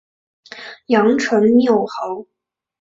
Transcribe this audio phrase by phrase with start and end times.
[0.87, 2.25] 阳城缪侯。